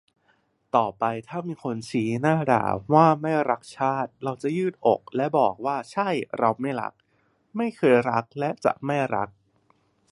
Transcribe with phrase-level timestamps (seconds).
[0.75, 2.63] ต่อไปถ้ามีคนชี้หน้าด่า
[2.93, 6.93] ว่าไม่รักชาติเราจะยืดอกและบอกว่าใช่เราไม่รัก
[7.57, 9.29] ไม่เคยรักและจะไม่รัก